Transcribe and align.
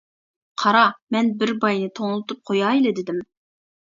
قارا، 0.61 0.79
مەن 1.15 1.29
بىر 1.43 1.51
باينى 1.65 1.91
توڭلىتىپ 1.99 2.41
قويايلا 2.51 2.97
دېدىم! 3.01 3.23